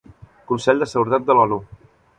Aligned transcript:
Consell 0.51 0.81
de 0.85 0.89
Seguretat 0.95 1.29
de 1.29 1.37
l'ONU. 1.39 1.63